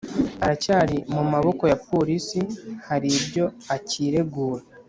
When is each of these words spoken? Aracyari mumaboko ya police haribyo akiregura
Aracyari 0.43 0.97
mumaboko 1.13 1.63
ya 1.71 1.77
police 1.89 2.39
haribyo 2.87 3.45
akiregura 3.75 4.61